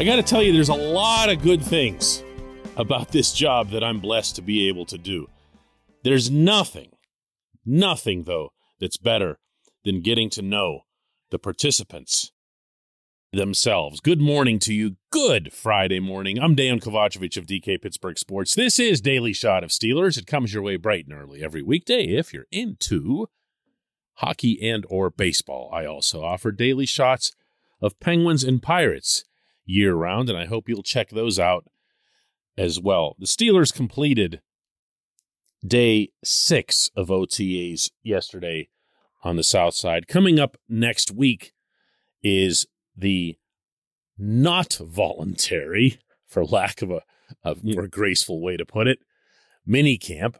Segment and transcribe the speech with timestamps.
[0.00, 2.22] I got to tell you, there's a lot of good things
[2.76, 5.28] about this job that I'm blessed to be able to do.
[6.04, 6.92] There's nothing,
[7.66, 9.40] nothing, though, that's better
[9.84, 10.82] than getting to know
[11.32, 12.30] the participants
[13.32, 13.98] themselves.
[13.98, 14.98] Good morning to you.
[15.10, 16.38] Good Friday morning.
[16.38, 18.54] I'm Dejan Kovacevic of DK Pittsburgh Sports.
[18.54, 20.16] This is Daily Shot of Steelers.
[20.16, 23.26] It comes your way bright and early every weekday if you're into
[24.18, 25.68] hockey and or baseball.
[25.74, 27.32] I also offer daily shots
[27.82, 29.24] of Penguins and Pirates
[29.68, 31.66] year round, and I hope you'll check those out
[32.56, 33.14] as well.
[33.18, 34.40] The Steelers completed
[35.64, 38.68] day six of OTAs yesterday
[39.22, 40.08] on the South Side.
[40.08, 41.52] Coming up next week
[42.22, 43.36] is the
[44.16, 47.02] not voluntary, for lack of a,
[47.44, 48.98] a more graceful way to put it,
[49.66, 50.38] mini camp.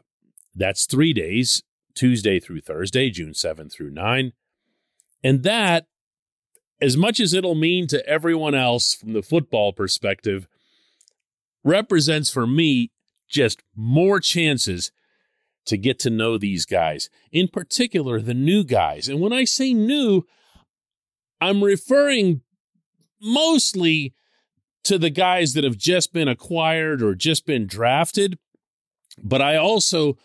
[0.55, 1.63] That's three days,
[1.93, 4.33] Tuesday through Thursday, June 7 through 9.
[5.23, 5.85] And that
[6.81, 10.47] as much as it'll mean to everyone else from the football perspective,
[11.63, 12.91] represents for me
[13.27, 14.91] just more chances
[15.65, 19.07] to get to know these guys, in particular the new guys.
[19.07, 20.25] And when I say new,
[21.39, 22.41] I'm referring
[23.21, 24.13] mostly
[24.85, 28.39] to the guys that have just been acquired or just been drafted,
[29.21, 30.17] but I also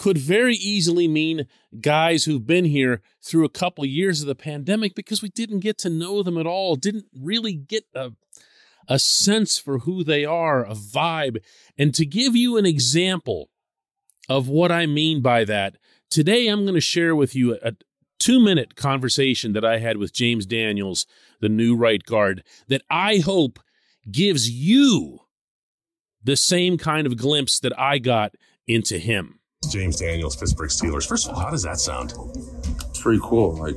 [0.00, 1.46] could very easily mean
[1.78, 5.60] guys who've been here through a couple of years of the pandemic because we didn't
[5.60, 8.10] get to know them at all, didn't really get a,
[8.88, 11.42] a sense for who they are, a vibe.
[11.76, 13.50] And to give you an example
[14.26, 15.76] of what I mean by that,
[16.08, 17.72] today I'm going to share with you a, a
[18.18, 21.04] two minute conversation that I had with James Daniels,
[21.42, 23.58] the new right guard, that I hope
[24.10, 25.18] gives you
[26.24, 28.34] the same kind of glimpse that I got
[28.66, 29.39] into him.
[29.68, 31.06] James Daniels, Pittsburgh Steelers.
[31.06, 32.14] First of all, how does that sound?
[32.88, 33.56] It's pretty cool.
[33.56, 33.76] Like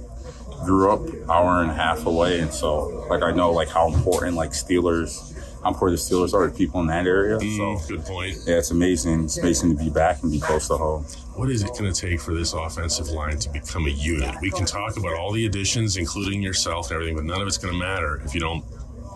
[0.65, 4.35] grew up hour and a half away, and so like I know like how important
[4.35, 7.37] like Steelers, how important the Steelers are to people in that area.
[7.37, 8.37] Mm, so good point.
[8.45, 9.25] Yeah, it's amazing.
[9.25, 11.03] It's amazing to be back and be close to home.
[11.35, 14.35] What is it going to take for this offensive line to become a unit?
[14.41, 17.57] We can talk about all the additions, including yourself and everything, but none of it's
[17.57, 18.63] going to matter if you don't.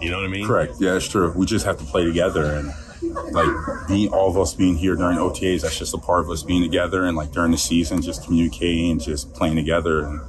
[0.01, 0.45] You know what I mean?
[0.45, 0.73] Correct.
[0.79, 1.31] Yeah, it's true.
[1.31, 2.72] We just have to play together and
[3.02, 6.44] like being all of us being here during OTAs, that's just a part of us
[6.44, 10.03] being together and like during the season, just communicating and just playing together.
[10.06, 10.22] And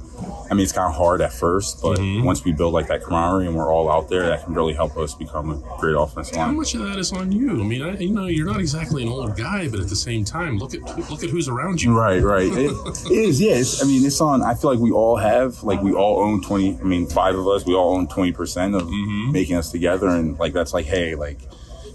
[0.51, 2.23] I mean, it's kind of hard at first, but Mhm.
[2.23, 4.97] once we build like that camaraderie and we're all out there, that can really help
[4.97, 6.47] us become a great offensive line.
[6.47, 7.51] How much of that is on you?
[7.51, 10.25] I mean, I, you know, you're not exactly an old guy, but at the same
[10.25, 11.97] time, look at look at who's around you.
[11.97, 12.51] Right, right.
[12.51, 12.71] It,
[13.05, 13.53] it is, yeah.
[13.53, 14.41] It's, I mean, it's on.
[14.41, 16.77] I feel like we all have, like, we all own twenty.
[16.81, 19.31] I mean, five of us, we all own twenty percent of Mm-hmm.
[19.31, 21.39] making us together, and like that's like, hey, like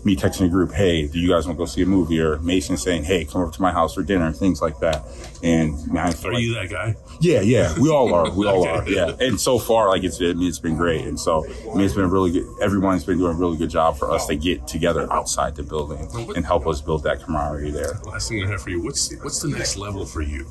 [0.04, 2.20] me texting a group, hey, do you guys want to go see a movie?
[2.20, 5.02] Or Mason saying, hey, come over to my house for dinner, things like that.
[5.42, 6.94] And man, Are like, you that guy?
[7.20, 8.30] yeah, yeah, we all are.
[8.30, 8.70] We all Okay.
[8.70, 8.88] are.
[8.88, 9.16] Yeah.
[9.26, 11.06] And so far, like it's, I mean, it's been great.
[11.06, 12.46] And so, I mean, it's been really good.
[12.60, 16.08] Everyone's been doing a really good job for us to get together outside the building
[16.36, 17.94] and help us build that camaraderie there.
[18.04, 20.46] Last thing I have for you, what's what's the next level for you?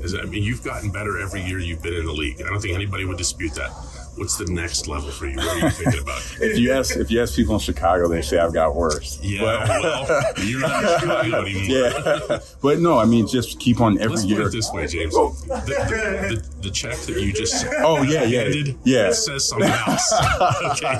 [0.00, 2.40] Is I mean, you've gotten better every year you've been in the league.
[2.40, 3.70] I don't think anybody would dispute that.
[4.16, 5.36] What's the next level for you?
[5.36, 6.22] What are you thinking about?
[6.40, 9.18] If you ask, if you ask people in Chicago, they say I've got worse.
[9.22, 11.62] Yeah, But- well, you're not in Chicago anymore.
[11.64, 12.38] yeah.
[12.62, 14.42] But no, I mean, just keep on every Let's put year.
[14.48, 15.14] it this way, James.
[15.16, 15.30] Oh.
[15.46, 19.12] The, the, the, the check that you just Oh, yeah, yeah, handed yeah.
[19.12, 20.12] says something else.
[20.72, 20.94] okay,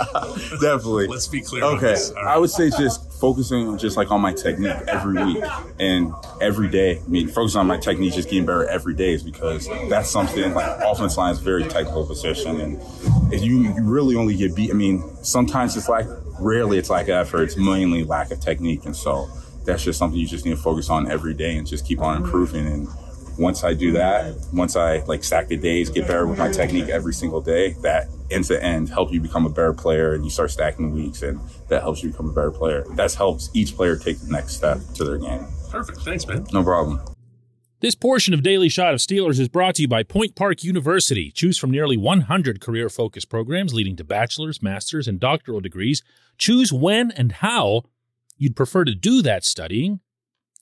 [0.61, 1.06] Definitely.
[1.06, 1.64] let's be clear.
[1.64, 2.11] on Okay, this.
[2.11, 5.44] All I would say just focusing on just like on my technique every week
[5.78, 6.99] and every day.
[6.99, 10.55] I mean, focusing on my technique, just getting better every day is because that's something
[10.55, 12.81] like offense line is very technical position, and
[13.32, 16.06] if you, you really only get beat, I mean, sometimes it's like
[16.40, 19.28] rarely it's like effort, it's mainly lack of technique, and so
[19.64, 22.19] that's just something you just need to focus on every day and just keep on
[22.19, 22.66] improving.
[22.66, 22.88] And
[23.38, 26.88] once I do that, once I like stack the days, get better with my technique
[26.88, 30.31] every single day, that end to end help you become a better player and you
[30.31, 32.84] start stacking weeks and that helps you become a better player.
[32.92, 35.46] That helps each player take the next step to their game.
[35.70, 36.00] Perfect.
[36.00, 36.46] Thanks, man.
[36.52, 37.00] No problem.
[37.81, 41.30] This portion of Daily Shot of Steelers is brought to you by Point Park University.
[41.30, 46.02] Choose from nearly 100 career focused programs leading to bachelor's, master's, and doctoral degrees.
[46.38, 47.82] Choose when and how
[48.38, 50.00] you'd prefer to do that studying,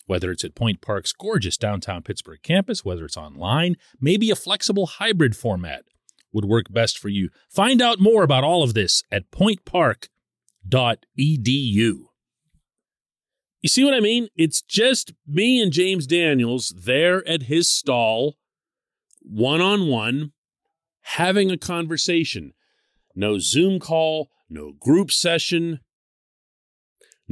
[0.07, 4.87] whether it's at Point Park's gorgeous downtown Pittsburgh campus, whether it's online, maybe a flexible
[4.87, 5.85] hybrid format
[6.33, 7.29] would work best for you.
[7.51, 10.09] Find out more about all of this at pointpark.edu.
[13.63, 14.29] You see what I mean?
[14.35, 18.35] It's just me and James Daniels there at his stall,
[19.21, 20.33] one on one,
[21.03, 22.55] having a conversation.
[23.15, 25.79] No Zoom call, no group session,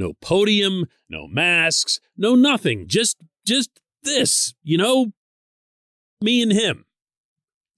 [0.01, 2.87] no podium, no masks, no nothing.
[2.87, 3.69] Just just
[4.03, 5.13] this, you know,
[6.19, 6.85] me and him.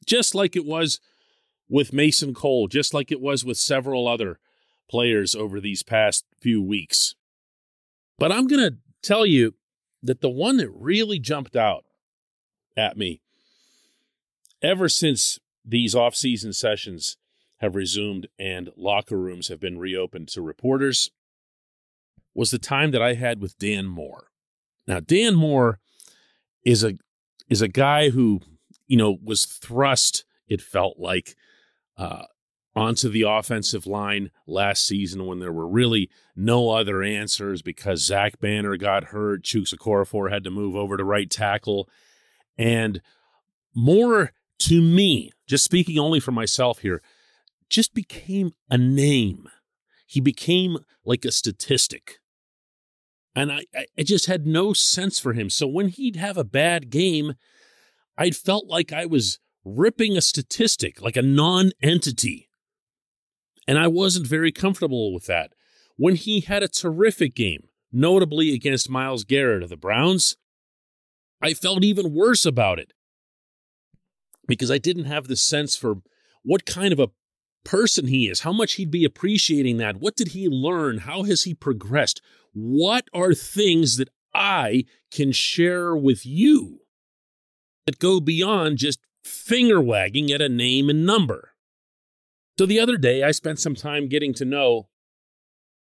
[0.05, 0.99] Just like it was
[1.69, 4.39] with Mason Cole, just like it was with several other
[4.89, 7.15] players over these past few weeks.
[8.17, 9.55] But I'm going to tell you
[10.01, 11.85] that the one that really jumped out
[12.75, 13.21] at me
[14.61, 17.17] ever since these off-season sessions
[17.59, 21.09] have resumed and locker rooms have been reopened to reporters
[22.33, 24.27] was the time that I had with Dan Moore.
[24.87, 25.79] Now Dan Moore
[26.65, 26.97] is a
[27.49, 28.41] is a guy who,
[28.87, 31.35] you know, was thrust it felt like
[31.97, 32.23] uh,
[32.75, 38.39] onto the offensive line last season when there were really no other answers because Zach
[38.39, 39.43] Banner got hurt.
[39.43, 41.87] Chuks Okorafor had to move over to right tackle.
[42.57, 43.01] And
[43.75, 47.01] Moore to me, just speaking only for myself here,
[47.69, 49.49] just became a name.
[50.05, 52.19] He became like a statistic.
[53.35, 55.49] And I, I just had no sense for him.
[55.49, 57.33] So when he'd have a bad game,
[58.17, 62.49] I felt like I was ripping a statistic, like a non entity.
[63.67, 65.53] And I wasn't very comfortable with that.
[65.95, 70.35] When he had a terrific game, notably against Myles Garrett of the Browns,
[71.41, 72.93] I felt even worse about it
[74.47, 75.97] because I didn't have the sense for
[76.43, 77.09] what kind of a
[77.63, 79.97] person he is, how much he'd be appreciating that.
[79.97, 80.99] What did he learn?
[80.99, 82.21] How has he progressed?
[82.53, 86.79] What are things that I can share with you
[87.85, 91.51] that go beyond just finger wagging at a name and number?
[92.59, 94.89] So the other day, I spent some time getting to know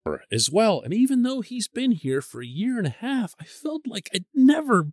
[0.05, 0.81] her as well.
[0.81, 4.09] And even though he's been here for a year and a half, I felt like
[4.13, 4.91] I'd never,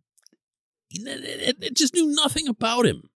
[0.90, 3.10] it just knew nothing about him.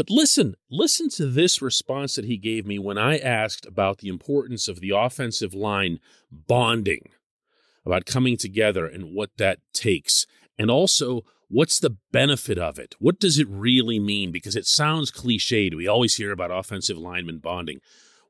[0.00, 4.08] But listen, listen to this response that he gave me when I asked about the
[4.08, 6.00] importance of the offensive line
[6.32, 7.10] bonding,
[7.84, 10.26] about coming together and what that takes,
[10.58, 12.94] and also what's the benefit of it?
[12.98, 14.32] What does it really mean?
[14.32, 15.76] Because it sounds cliched.
[15.76, 17.80] We always hear about offensive lineman bonding.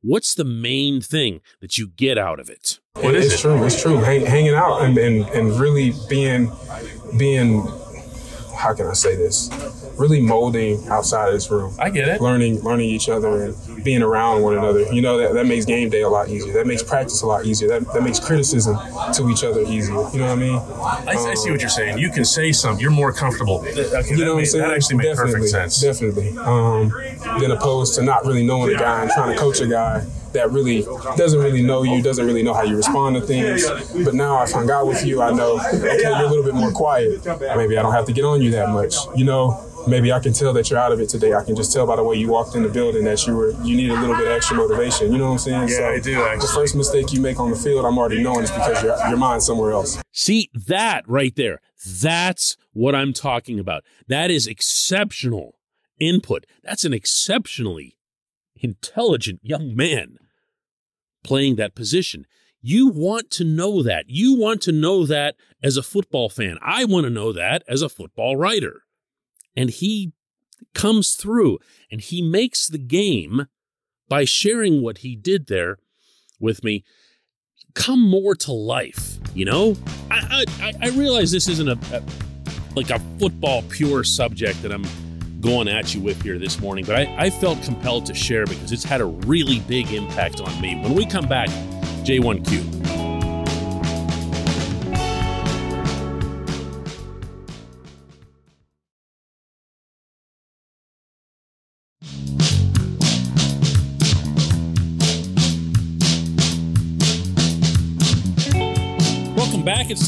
[0.03, 2.81] What's the main thing that you get out of it?
[2.95, 3.43] What is it's it?
[3.43, 3.65] true.
[3.65, 3.99] It's true.
[3.99, 6.51] Hang, hanging out and, and, and really being
[7.17, 7.63] being
[8.57, 9.80] how can I say this?
[10.01, 11.75] Really molding outside of this room.
[11.79, 12.23] I get it.
[12.23, 14.91] Learning, learning each other and being around one another.
[14.95, 16.55] You know, that, that makes game day a lot easier.
[16.55, 17.69] That makes practice a lot easier.
[17.69, 18.79] That, that makes criticism
[19.13, 19.93] to each other easier.
[20.13, 20.57] You know what I mean?
[20.57, 21.99] I, um, I see what you're saying.
[21.99, 22.81] You can say something.
[22.81, 23.61] You're more comfortable.
[23.61, 24.65] Okay, you know what I'm saying?
[24.65, 25.79] That actually makes perfect sense.
[25.83, 26.31] Definitely.
[26.39, 26.91] Um,
[27.39, 30.51] than opposed to not really knowing a guy and trying to coach a guy that
[30.51, 30.83] really
[31.17, 33.69] doesn't really know you, doesn't really know how you respond to things.
[34.05, 36.55] But now if I hung out with you, I know, okay, you're a little bit
[36.55, 37.27] more quiet.
[37.57, 38.95] Maybe I don't have to get on you that much.
[39.17, 41.35] You know, maybe I can tell that you're out of it today.
[41.35, 43.51] I can just tell by the way you walked in the building that you were
[43.63, 45.13] you need a little bit of extra motivation.
[45.13, 45.69] You know what I'm saying?
[45.69, 46.23] Yeah, so I do.
[46.23, 46.41] Actually.
[46.41, 49.19] The first mistake you make on the field, I'm already knowing is because your your
[49.19, 50.01] mind's somewhere else.
[50.13, 51.61] See that right there.
[52.03, 53.85] That's what I'm talking about.
[54.09, 55.57] That is exceptional
[55.99, 56.47] input.
[56.63, 57.97] That's an exceptionally
[58.57, 60.17] intelligent young man
[61.23, 62.27] playing that position.
[62.63, 64.05] You want to know that.
[64.09, 66.59] You want to know that as a football fan.
[66.61, 68.83] I want to know that as a football writer.
[69.57, 70.13] And he
[70.75, 71.59] comes through
[71.91, 73.47] and he makes the game
[74.09, 75.79] by sharing what he did there
[76.39, 76.85] with me
[77.75, 79.19] come more to life.
[79.35, 79.77] You know,
[80.11, 82.03] I I, I realize this isn't a, a
[82.75, 84.85] like a football pure subject that I'm
[85.41, 88.73] going at you with here this morning, but I, I felt compelled to share because
[88.73, 90.77] it's had a really big impact on me.
[90.83, 91.49] When we come back,
[92.05, 93.00] J1Q.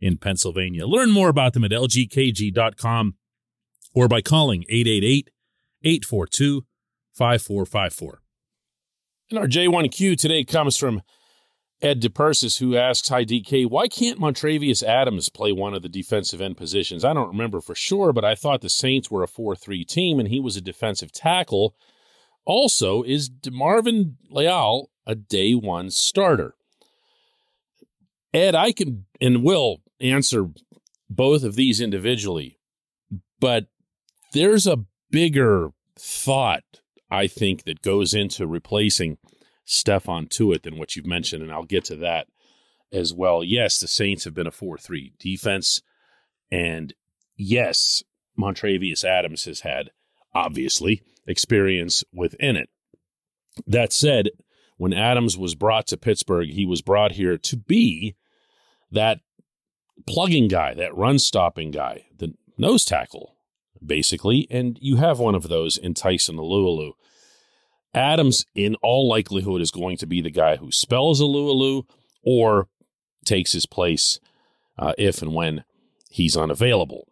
[0.00, 0.86] in Pennsylvania.
[0.86, 3.14] Learn more about them at lgkg.com
[3.94, 5.30] or by calling 888
[5.82, 6.64] 842
[7.14, 8.22] 5454.
[9.30, 11.02] And our J1Q today comes from
[11.80, 16.40] Ed DePersis, who asks, Hi, DK, why can't Montravius Adams play one of the defensive
[16.40, 17.04] end positions?
[17.04, 20.18] I don't remember for sure, but I thought the Saints were a 4 3 team
[20.18, 21.74] and he was a defensive tackle.
[22.44, 26.54] Also, is DeMarvin Leal a day one starter?
[28.32, 30.50] Ed, I can and will answer
[31.10, 32.58] both of these individually,
[33.40, 33.66] but
[34.32, 36.64] there's a bigger thought,
[37.10, 39.18] I think, that goes into replacing
[39.66, 42.28] Stephon Tuitt than what you've mentioned, and I'll get to that
[42.92, 43.42] as well.
[43.44, 45.82] Yes, the Saints have been a 4 3 defense,
[46.50, 46.94] and
[47.36, 48.02] yes,
[48.38, 49.90] Montravius Adams has had,
[50.34, 52.68] obviously, experience within it.
[53.66, 54.30] That said,
[54.76, 58.14] when Adams was brought to Pittsburgh, he was brought here to be
[58.90, 59.20] that
[60.06, 63.36] plugging guy, that run stopping guy, the nose tackle,
[63.84, 64.46] basically.
[64.50, 66.92] And you have one of those in Tyson Alualu.
[67.94, 71.84] Adams, in all likelihood, is going to be the guy who spells Alualu
[72.22, 72.68] or
[73.24, 74.20] takes his place
[74.78, 75.64] uh, if and when
[76.10, 77.08] he's unavailable.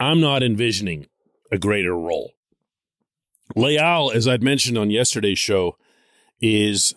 [0.00, 1.06] I'm not envisioning
[1.50, 2.32] a greater role.
[3.56, 5.76] Leal, as I'd mentioned on yesterday's show,
[6.40, 6.94] is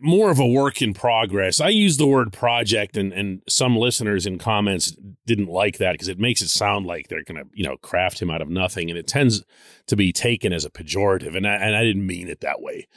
[0.00, 1.60] more of a work in progress.
[1.60, 4.96] I use the word project, and and some listeners in comments
[5.26, 8.30] didn't like that because it makes it sound like they're to you know craft him
[8.30, 9.44] out of nothing, and it tends
[9.86, 12.88] to be taken as a pejorative, and I, and I didn't mean it that way.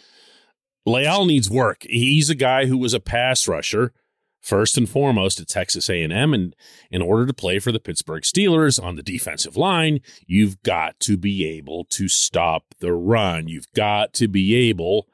[0.85, 1.85] Leal needs work.
[1.89, 3.93] He's a guy who was a pass rusher
[4.41, 6.53] first and foremost at Texas A&M and
[6.91, 11.15] in order to play for the Pittsburgh Steelers on the defensive line, you've got to
[11.15, 13.47] be able to stop the run.
[13.47, 15.07] You've got to be able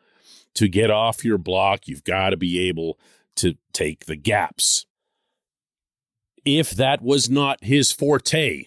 [0.56, 1.88] to get off your block.
[1.88, 3.00] You've got to be able
[3.38, 4.86] to take the gaps.
[6.46, 8.66] If that was not his forte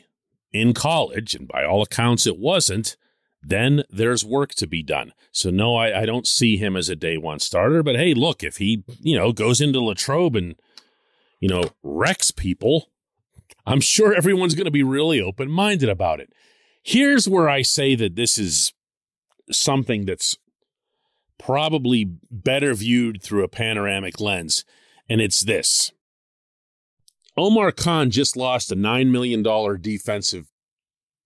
[0.52, 2.96] in college, and by all accounts it wasn't,
[3.42, 5.12] then there's work to be done.
[5.32, 7.82] So no, I, I, don't see him as a day one starter.
[7.82, 10.54] But hey, look, if he you know goes into Latrobe and
[11.40, 12.90] you know wrecks people,
[13.66, 16.32] I'm sure everyone's going to be really open minded about it.
[16.82, 18.72] Here's where I say that this is
[19.50, 20.36] something that's
[21.38, 24.64] probably better viewed through a panoramic lens,
[25.08, 25.92] and it's this.
[27.36, 29.42] Omar Khan just lost a $9 million
[29.80, 30.50] defensive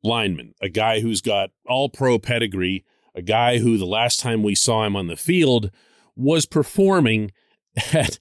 [0.02, 2.84] lineman, a guy who's got all pro pedigree,
[3.14, 5.70] a guy who the last time we saw him on the field
[6.14, 7.32] was performing
[7.92, 8.18] at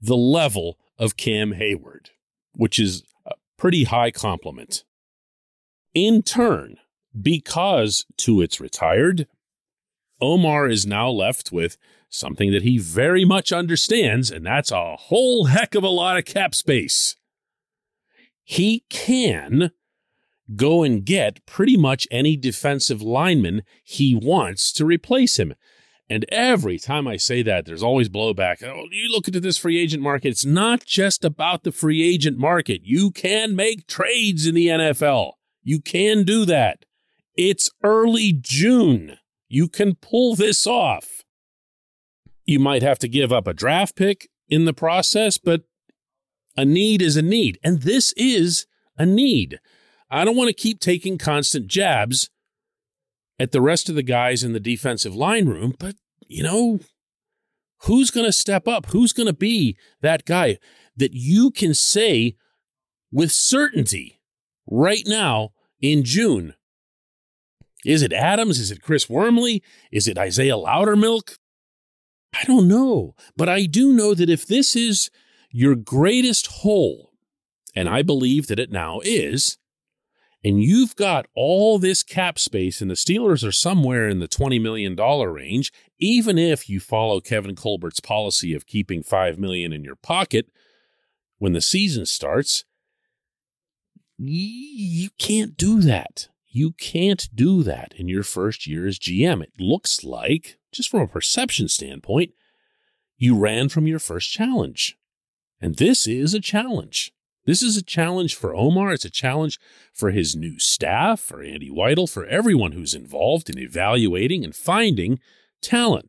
[0.00, 2.10] the level of Cam Heyward,
[2.52, 4.84] which is a pretty high compliment.
[5.94, 6.76] In turn,
[7.20, 9.26] because Tuitt's retired,
[10.20, 11.76] Omar is now left with
[12.08, 16.24] something that he very much understands, and that's a whole heck of a lot of
[16.24, 17.16] cap space.
[18.42, 19.72] He can
[20.54, 25.54] go and get pretty much any defensive lineman he wants to replace him.
[26.08, 28.62] And every time I say that, there's always blowback.
[28.62, 30.28] Oh, you look into this free agent market.
[30.28, 32.82] It's not just about the free agent market.
[32.84, 35.32] You can make trades in the NFL.
[35.62, 36.84] You can do that.
[37.36, 39.16] It's early June.
[39.54, 41.22] You can pull this off.
[42.44, 45.62] You might have to give up a draft pick in the process, but
[46.56, 47.60] a need is a need.
[47.62, 48.66] And this is
[48.98, 49.60] a need.
[50.10, 52.30] I don't want to keep taking constant jabs
[53.38, 55.94] at the rest of the guys in the defensive line room, but
[56.26, 56.80] you know,
[57.82, 58.86] who's going to step up?
[58.86, 60.58] Who's going to be that guy
[60.96, 62.34] that you can say
[63.12, 64.20] with certainty
[64.66, 66.54] right now in June?
[67.84, 68.58] Is it Adams?
[68.58, 69.62] Is it Chris Wormley?
[69.92, 71.38] Is it Isaiah Loudermilk?
[72.34, 73.14] I don't know.
[73.36, 75.10] But I do know that if this is
[75.50, 77.12] your greatest hole,
[77.74, 79.58] and I believe that it now is,
[80.42, 84.60] and you've got all this cap space, and the Steelers are somewhere in the $20
[84.60, 89.96] million range, even if you follow Kevin Colbert's policy of keeping 5 million in your
[89.96, 90.46] pocket
[91.38, 92.64] when the season starts,
[94.18, 96.28] you can't do that.
[96.56, 99.42] You can't do that in your first year as GM.
[99.42, 102.30] It looks like, just from a perception standpoint,
[103.16, 104.96] you ran from your first challenge.
[105.60, 107.10] And this is a challenge.
[107.44, 108.92] This is a challenge for Omar.
[108.92, 109.58] It's a challenge
[109.92, 115.18] for his new staff, for Andy Weidl, for everyone who's involved in evaluating and finding
[115.60, 116.08] talent.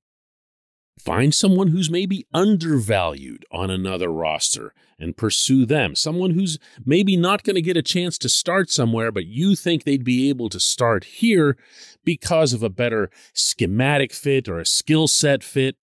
[0.99, 5.93] Find someone who's maybe undervalued on another roster and pursue them.
[5.93, 9.83] Someone who's maybe not going to get a chance to start somewhere, but you think
[9.83, 11.57] they'd be able to start here
[12.05, 15.75] because of a better schematic fit or a skill set fit.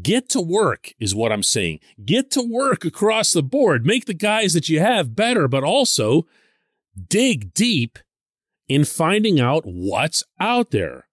[0.00, 1.80] Get to work is what I'm saying.
[2.04, 3.86] Get to work across the board.
[3.86, 6.26] Make the guys that you have better, but also
[7.08, 7.98] dig deep
[8.68, 11.06] in finding out what's out there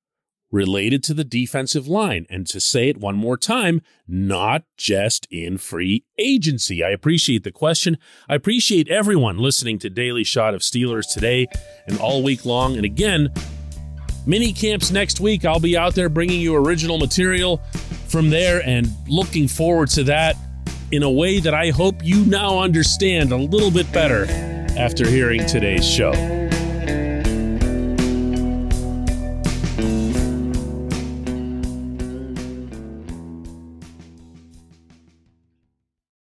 [0.51, 2.25] related to the defensive line.
[2.29, 6.84] And to say it one more time, not just in free agency.
[6.84, 7.98] I appreciate the question.
[8.27, 11.48] I appreciate everyone listening to Daily Shot of Steelers today
[11.88, 12.75] and all week long.
[12.75, 13.29] And again,
[14.25, 15.46] mini camps next week.
[15.46, 17.58] I'll be out there bringing you original material
[18.08, 20.36] from there and looking forward to that
[20.91, 24.25] in a way that I hope you now understand a little bit better
[24.77, 26.40] after hearing today's show.